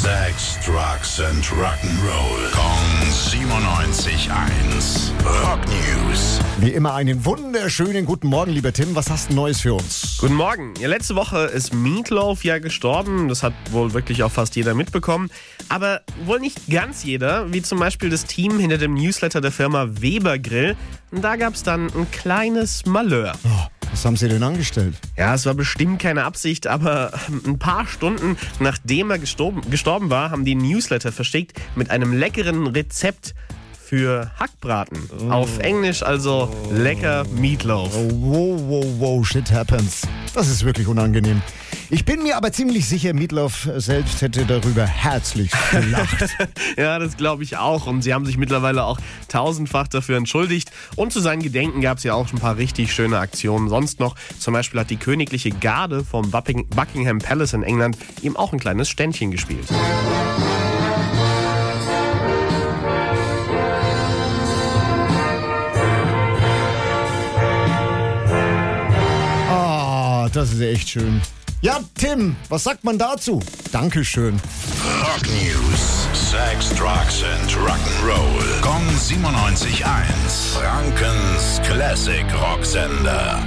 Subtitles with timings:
[0.00, 2.50] Sex, Drugs and Rock'n'Roll.
[2.52, 5.12] Kong 97.1.
[5.44, 6.40] Rock News.
[6.58, 8.94] Wie immer einen wunderschönen guten Morgen, lieber Tim.
[8.94, 10.16] Was hast du Neues für uns?
[10.18, 10.72] Guten Morgen.
[10.80, 13.28] Ja, letzte Woche ist Meatloaf ja gestorben.
[13.28, 15.28] Das hat wohl wirklich auch fast jeder mitbekommen.
[15.68, 19.86] Aber wohl nicht ganz jeder, wie zum Beispiel das Team hinter dem Newsletter der Firma
[20.00, 20.76] Weber Grill.
[21.10, 23.34] Und da gab es dann ein kleines Malheur.
[23.44, 23.59] Oh,
[23.90, 24.94] was haben sie denn angestellt?
[25.16, 27.12] Ja, es war bestimmt keine Absicht, aber
[27.46, 32.66] ein paar Stunden nachdem er gestorben, gestorben war, haben die Newsletter versteckt mit einem leckeren
[32.66, 33.34] Rezept
[33.90, 35.00] für Hackbraten.
[35.32, 37.90] Auf Englisch also lecker Meatloaf.
[37.92, 40.02] Oh, wow, wow, wow, shit happens.
[40.32, 41.42] Das ist wirklich unangenehm.
[41.90, 46.38] Ich bin mir aber ziemlich sicher, Meatloaf selbst hätte darüber herzlich gelacht.
[46.78, 47.88] ja, das glaube ich auch.
[47.88, 50.70] Und sie haben sich mittlerweile auch tausendfach dafür entschuldigt.
[50.94, 53.68] Und zu seinen Gedenken gab es ja auch schon ein paar richtig schöne Aktionen.
[53.68, 58.52] Sonst noch, zum Beispiel hat die königliche Garde vom Buckingham Palace in England ihm auch
[58.52, 59.66] ein kleines Ständchen gespielt.
[70.32, 71.20] Das ist echt schön.
[71.60, 73.40] Ja, Tim, was sagt man dazu?
[73.72, 74.40] Dankeschön.
[75.02, 76.08] Rock News.
[76.14, 78.60] Sex, Drugs and Rock'n'Roll.
[78.62, 79.84] Kong 97.1.
[80.54, 83.38] Frankens Classic Rocksender.